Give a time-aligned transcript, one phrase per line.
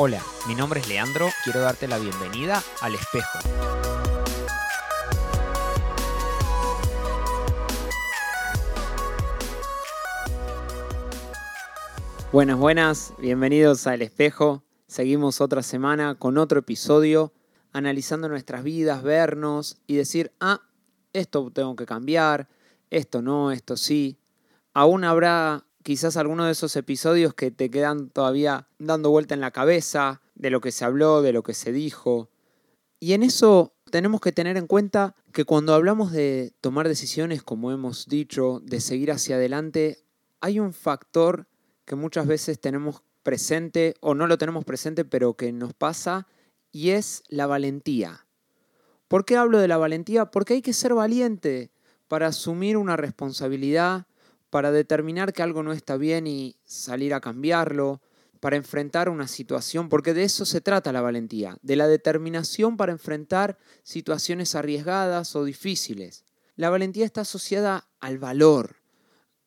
[0.00, 3.38] Hola, mi nombre es Leandro, quiero darte la bienvenida al espejo.
[12.30, 14.62] Buenas, buenas, bienvenidos al espejo.
[14.86, 17.32] Seguimos otra semana con otro episodio,
[17.72, 20.60] analizando nuestras vidas, vernos y decir, ah,
[21.12, 22.46] esto tengo que cambiar,
[22.90, 24.16] esto no, esto sí.
[24.74, 29.52] Aún habrá quizás alguno de esos episodios que te quedan todavía dando vuelta en la
[29.52, 32.28] cabeza, de lo que se habló, de lo que se dijo.
[33.00, 37.72] Y en eso tenemos que tener en cuenta que cuando hablamos de tomar decisiones, como
[37.72, 40.04] hemos dicho, de seguir hacia adelante,
[40.42, 41.48] hay un factor
[41.86, 46.26] que muchas veces tenemos presente o no lo tenemos presente, pero que nos pasa,
[46.70, 48.26] y es la valentía.
[49.08, 50.26] ¿Por qué hablo de la valentía?
[50.26, 51.70] Porque hay que ser valiente
[52.08, 54.04] para asumir una responsabilidad,
[54.50, 58.00] para determinar que algo no está bien y salir a cambiarlo,
[58.40, 62.92] para enfrentar una situación, porque de eso se trata la valentía, de la determinación para
[62.92, 66.24] enfrentar situaciones arriesgadas o difíciles.
[66.56, 68.76] La valentía está asociada al valor.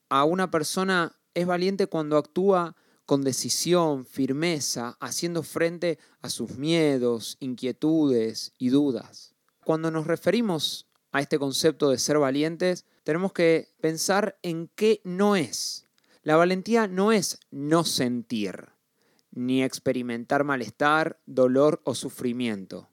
[0.10, 7.38] A una persona es valiente cuando actúa con decisión, firmeza, haciendo frente a sus miedos,
[7.40, 9.36] inquietudes y dudas.
[9.66, 15.36] Cuando nos referimos a este concepto de ser valientes, tenemos que pensar en qué no
[15.36, 15.88] es.
[16.24, 18.70] La valentía no es no sentir,
[19.32, 22.90] ni experimentar malestar, dolor o sufrimiento.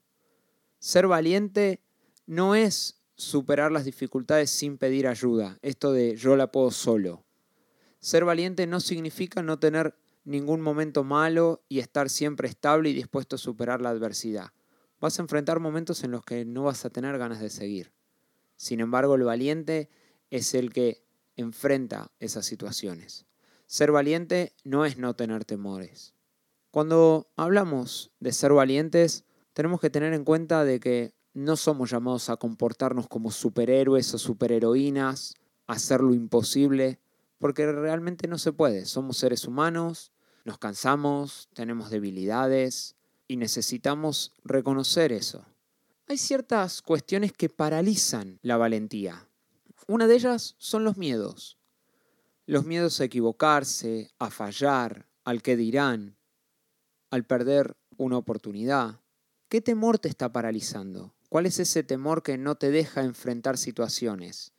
[0.79, 1.81] Ser valiente
[2.25, 7.25] no es superar las dificultades sin pedir ayuda, esto de yo la puedo solo.
[7.99, 13.35] Ser valiente no significa no tener ningún momento malo y estar siempre estable y dispuesto
[13.35, 14.51] a superar la adversidad.
[14.99, 17.91] Vas a enfrentar momentos en los que no vas a tener ganas de seguir.
[18.59, 19.89] Sin embargo, el valiente
[20.31, 21.01] es el que
[21.37, 23.25] enfrenta esas situaciones.
[23.67, 26.13] Ser valiente no es no tener temores.
[26.69, 32.29] Cuando hablamos de ser valientes, tenemos que tener en cuenta de que no somos llamados
[32.29, 35.35] a comportarnos como superhéroes o superheroínas,
[35.65, 36.99] a hacer lo imposible,
[37.37, 38.85] porque realmente no se puede.
[38.85, 40.11] Somos seres humanos,
[40.43, 45.45] nos cansamos, tenemos debilidades y necesitamos reconocer eso.
[46.11, 49.29] Hay ciertas cuestiones que paralizan la valentía.
[49.85, 51.59] Una de ellas son los miedos.
[52.47, 56.17] Los miedos a equivocarse, a fallar, al que dirán,
[57.11, 59.01] al perder una oportunidad.
[59.49, 61.13] ¿Qué temor te está paralizando?
[61.29, 64.53] ¿Cuál es ese temor que no te deja enfrentar situaciones?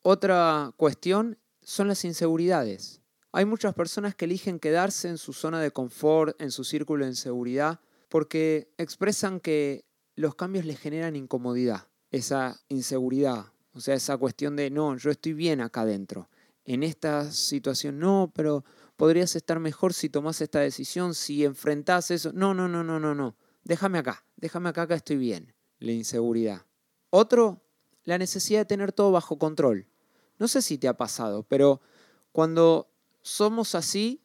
[0.00, 3.02] Otra cuestión son las inseguridades.
[3.32, 7.14] Hay muchas personas que eligen quedarse en su zona de confort, en su círculo de
[7.16, 9.84] seguridad, porque expresan que
[10.16, 15.34] los cambios les generan incomodidad, esa inseguridad, o sea, esa cuestión de, no, yo estoy
[15.34, 16.28] bien acá adentro.
[16.64, 18.64] En esta situación, no, pero
[18.96, 22.32] podrías estar mejor si tomas esta decisión, si enfrentás eso.
[22.32, 23.36] No, no, no, no, no, no.
[23.62, 25.54] Déjame acá, déjame acá, acá estoy bien.
[25.78, 26.64] La inseguridad.
[27.10, 27.62] Otro,
[28.04, 29.86] la necesidad de tener todo bajo control.
[30.38, 31.80] No sé si te ha pasado, pero
[32.32, 32.90] cuando
[33.20, 34.22] somos así,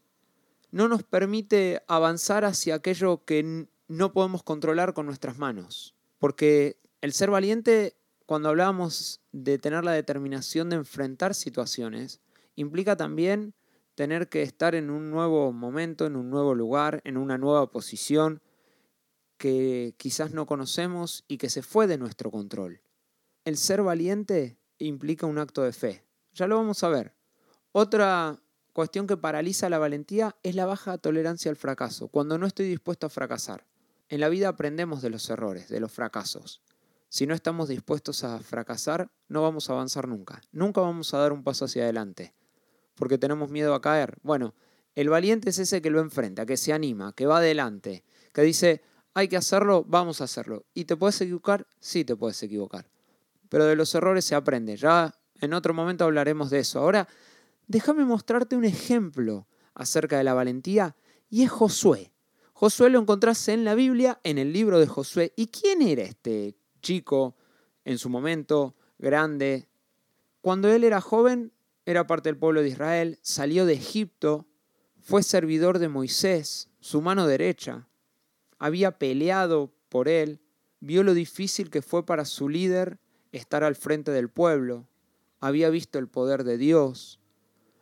[0.72, 5.96] no nos permite avanzar hacia aquello que no podemos controlar con nuestras manos.
[6.20, 7.96] Porque el ser valiente
[8.32, 12.22] cuando hablábamos de tener la determinación de enfrentar situaciones,
[12.56, 13.54] implica también
[13.94, 18.42] tener que estar en un nuevo momento, en un nuevo lugar, en una nueva posición
[19.38, 22.82] que quizás no conocemos y que se fue de nuestro control.
[23.44, 26.06] El ser valiente implica un acto de fe.
[26.32, 27.14] Ya lo vamos a ver.
[27.74, 28.42] Otra
[28.72, 33.08] cuestión que paraliza la valentía es la baja tolerancia al fracaso, cuando no estoy dispuesto
[33.08, 33.68] a fracasar.
[34.12, 36.62] En la vida aprendemos de los errores, de los fracasos.
[37.08, 40.42] Si no estamos dispuestos a fracasar, no vamos a avanzar nunca.
[40.52, 42.34] Nunca vamos a dar un paso hacia adelante,
[42.96, 44.18] porque tenemos miedo a caer.
[44.22, 44.54] Bueno,
[44.96, 48.82] el valiente es ese que lo enfrenta, que se anima, que va adelante, que dice,
[49.14, 50.66] hay que hacerlo, vamos a hacerlo.
[50.74, 51.66] ¿Y te puedes equivocar?
[51.80, 52.90] Sí, te puedes equivocar.
[53.48, 54.76] Pero de los errores se aprende.
[54.76, 56.80] Ya en otro momento hablaremos de eso.
[56.80, 57.08] Ahora,
[57.66, 60.98] déjame mostrarte un ejemplo acerca de la valentía
[61.30, 62.11] y es Josué.
[62.62, 65.34] Josué lo encontrás en la Biblia, en el libro de Josué.
[65.36, 67.36] ¿Y quién era este chico,
[67.86, 69.68] en su momento, grande.
[70.42, 71.54] Cuando él era joven,
[71.88, 74.46] era parte del pueblo de Israel, salió de Egipto,
[75.00, 77.88] fue servidor de Moisés, su mano derecha,
[78.60, 80.40] había peleado por él,
[80.82, 83.00] vio lo difícil que fue para su líder
[83.32, 84.88] estar al frente del pueblo,
[85.40, 87.20] había visto el poder de Dios,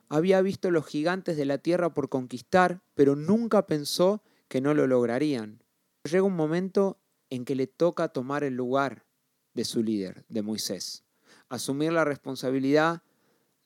[0.08, 4.88] había visto los gigantes de la tierra por conquistar, pero nunca pensó que no lo
[4.88, 5.64] lograrían.
[6.04, 7.00] Llega un momento
[7.30, 9.06] en que le toca tomar el lugar
[9.54, 11.06] de su líder, de Moisés.
[11.48, 13.04] Asumir la responsabilidad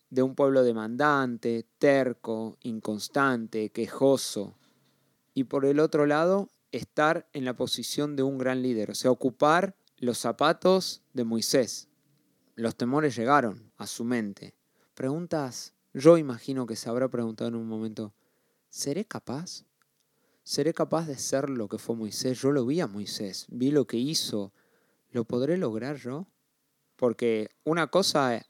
[0.09, 4.59] de un pueblo demandante, terco, inconstante, quejoso.
[5.33, 9.09] Y por el otro lado, estar en la posición de un gran líder, o sea,
[9.09, 11.87] ocupar los zapatos de Moisés.
[12.55, 14.55] Los temores llegaron a su mente.
[14.93, 18.13] Preguntas, yo imagino que se habrá preguntado en un momento,
[18.69, 19.65] ¿seré capaz?
[20.43, 22.41] ¿Seré capaz de ser lo que fue Moisés?
[22.41, 24.53] Yo lo vi a Moisés, vi lo que hizo.
[25.11, 26.27] ¿Lo podré lograr yo?
[26.97, 28.45] Porque una cosa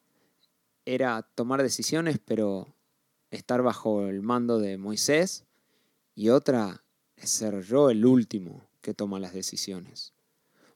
[0.86, 2.76] era tomar decisiones, pero
[3.30, 5.46] estar bajo el mando de Moisés,
[6.16, 6.84] y otra
[7.16, 10.14] es ser yo el último que toma las decisiones.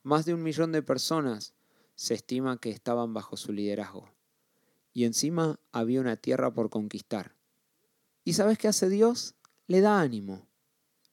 [0.03, 1.53] Más de un millón de personas
[1.95, 4.09] se estima que estaban bajo su liderazgo.
[4.93, 7.35] Y encima había una tierra por conquistar.
[8.23, 9.35] ¿Y sabes qué hace Dios?
[9.67, 10.46] Le da ánimo.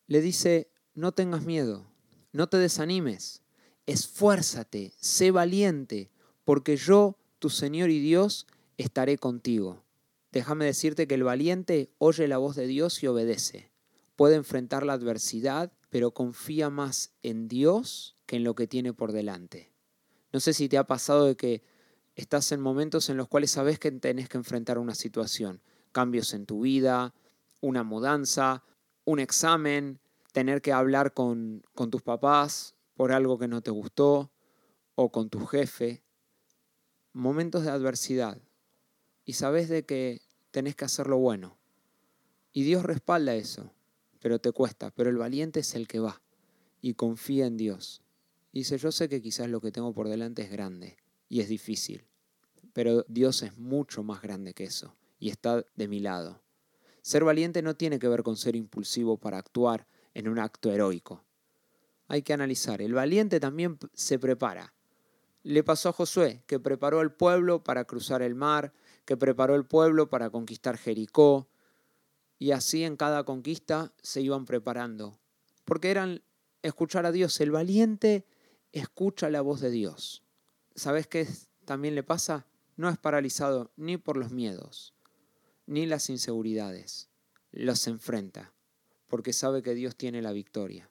[0.07, 1.87] Le dice, no tengas miedo,
[2.33, 3.43] no te desanimes,
[3.87, 6.11] esfuérzate, sé valiente,
[6.45, 8.47] porque yo, tu Señor y Dios,
[8.77, 9.85] estaré contigo.
[10.33, 13.71] Déjame decirte que el valiente oye la voz de Dios y obedece.
[14.17, 19.13] Puede enfrentar la adversidad, pero confía más en Dios que en lo que tiene por
[19.13, 19.73] delante.
[20.33, 21.63] No sé si te ha pasado de que
[22.17, 25.63] estás en momentos en los cuales sabes que tenés que enfrentar una situación,
[25.93, 27.15] cambios en tu vida,
[27.61, 28.65] una mudanza,
[29.05, 30.01] un examen,
[30.33, 34.31] tener que hablar con, tus papás por algo que no te gustó
[34.95, 36.03] o con tu jefe.
[37.13, 38.39] Momentos de adversidad.
[39.25, 41.59] Y sabes de que tenés que hacer lo bueno.
[42.53, 43.73] Y Dios respalda eso,
[44.21, 44.91] pero te cuesta.
[44.91, 46.23] Pero el valiente es el que va
[46.81, 48.03] y confía en Dios.
[48.53, 50.97] Dice, yo sé que quizás lo que tengo por delante es grande
[51.29, 52.05] y es difícil,
[52.73, 56.44] pero Dios es mucho más grande que eso y está de mi lado.
[57.05, 61.23] Ser valiente no tiene que ver con ser impulsivo para actuar en un acto heroico.
[62.09, 64.73] Hay que analizar, el valiente también se prepara.
[65.43, 68.73] Le pasó a Josué, que preparó al pueblo para cruzar el mar,
[69.05, 71.51] que preparó el pueblo para conquistar Jericó,
[72.39, 75.19] y así en cada conquista se iban preparando,
[75.67, 76.23] porque eran
[76.63, 77.39] escuchar a Dios.
[77.43, 78.27] El valiente
[78.73, 80.23] escucha la voz de Dios.
[80.75, 81.29] ¿Sabes qué
[81.67, 82.47] también le pasa?
[82.77, 84.95] No es paralizado ni por los miedos,
[85.67, 87.09] ni las inseguridades.
[87.51, 88.53] Los enfrenta,
[89.07, 90.91] porque sabe que Dios tiene la victoria.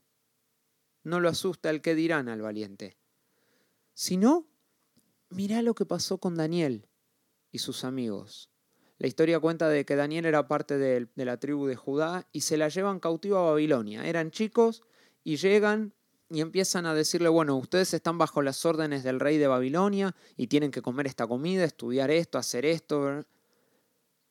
[1.03, 2.97] No lo asusta el que dirán al valiente.
[3.93, 4.47] Si no,
[5.29, 6.87] mirá lo que pasó con Daniel
[7.51, 8.49] y sus amigos.
[8.97, 12.57] La historia cuenta de que Daniel era parte de, la tribu de Judá y se
[12.57, 14.05] la llevan cautivo a Babilonia.
[14.05, 14.83] Eran chicos
[15.23, 15.93] y llegan
[16.29, 20.47] y empiezan a decirle, bueno, ustedes están bajo las órdenes del rey de Babilonia y
[20.47, 23.25] tienen que comer esta comida, estudiar esto, hacer esto.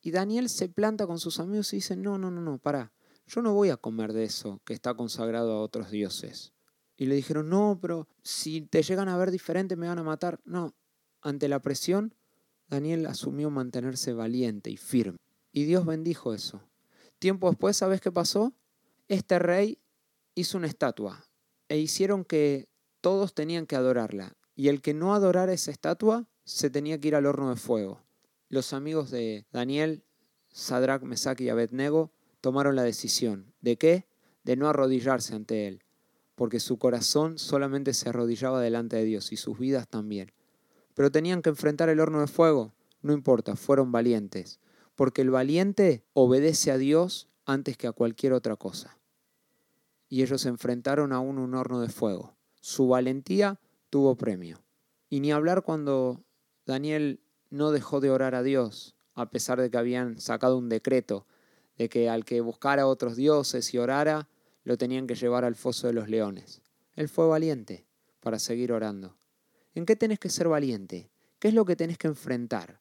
[0.03, 2.93] Y Daniel se planta con sus amigos y dice, no, no, no, no, para,
[3.27, 6.53] yo no voy a comer de eso que está consagrado a otros dioses.
[6.97, 10.41] Y le dijeron, no, pero si te llegan a ver diferente me van a matar.
[10.45, 10.75] No,
[11.21, 12.15] ante la presión,
[12.69, 15.19] Daniel asumió mantenerse valiente y firme.
[15.53, 16.61] Y Dios bendijo eso.
[17.19, 18.53] Tiempo después, ¿sabes qué pasó?
[19.07, 19.79] Este rey
[20.35, 21.29] hizo una estatua
[21.69, 22.69] e hicieron que
[23.01, 27.15] todos tenían que adorarla, y el que no adorara esa estatua se tenía que ir
[27.15, 28.03] al horno de fuego.
[28.53, 30.05] Los amigos de Daniel,
[30.51, 32.13] Sadrach, Mesach y Abednego
[32.43, 33.55] tomaron la decisión.
[33.63, 34.07] ¿De qué?
[34.45, 35.83] De no arrodillarse ante él,
[36.35, 40.33] porque su corazón solamente se arrodillaba delante de Dios y sus vidas también.
[40.93, 42.75] Pero tenían que enfrentar el horno de fuego.
[43.01, 44.61] No importa, fueron valientes,
[44.97, 48.99] porque el valiente obedece a Dios antes que a cualquier otra cosa
[50.13, 52.37] y ellos se enfrentaron a un horno de fuego.
[52.61, 54.63] Su valentía tuvo premio.
[55.09, 56.23] Y ni hablar cuando
[56.67, 61.27] Daniel no dejó de orar a Dios, a pesar de que habían sacado un decreto
[61.79, 64.29] de que al que buscara otros dioses y orara,
[64.65, 66.63] lo tenían que llevar al foso de los leones.
[66.94, 67.87] Él fue valiente
[68.21, 69.17] para seguir orando.
[69.75, 71.11] ¿En qué tenés que ser valiente?
[71.39, 72.81] ¿Qué es lo que tenés que enfrentar?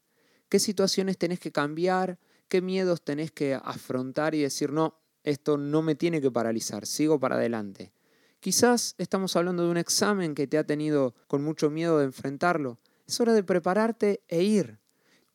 [0.50, 2.20] ¿Qué situaciones tenés que cambiar?
[2.48, 7.20] ¿Qué miedos tenés que afrontar y decir, no, esto no me tiene que paralizar, sigo
[7.20, 7.94] para adelante.
[8.40, 12.80] Quizás estamos hablando de un examen que te ha tenido con mucho miedo de enfrentarlo.
[13.12, 14.80] Es hora de prepararte e ir.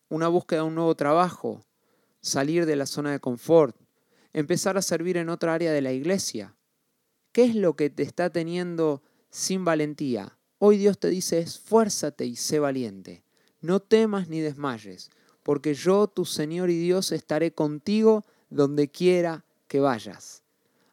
[0.08, 1.66] Una búsqueda de un nuevo trabajo,
[2.22, 3.76] salir de la zona de confort,
[4.32, 6.56] empezar a servir en otra área de la iglesia.
[7.32, 10.38] ¿Qué es lo que te está teniendo sin valentía?
[10.56, 13.24] Hoy Dios te dice, esfuérzate y sé valiente.
[13.60, 15.10] No temas ni desmayes,
[15.42, 20.42] porque yo, tu Señor y Dios, estaré contigo donde quiera que vayas.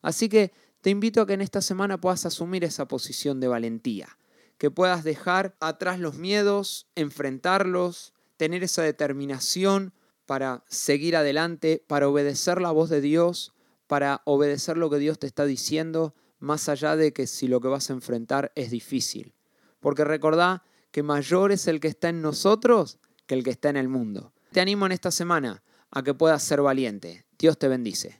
[0.01, 4.17] Así que te invito a que en esta semana puedas asumir esa posición de valentía,
[4.57, 9.93] que puedas dejar atrás los miedos, enfrentarlos, tener esa determinación
[10.25, 13.53] para seguir adelante, para obedecer la voz de Dios,
[13.87, 17.67] para obedecer lo que Dios te está diciendo, más allá de que si lo que
[17.67, 19.33] vas a enfrentar es difícil.
[19.79, 23.77] Porque recordá que mayor es el que está en nosotros que el que está en
[23.77, 24.33] el mundo.
[24.51, 27.25] Te animo en esta semana a que puedas ser valiente.
[27.37, 28.11] Dios te bendice.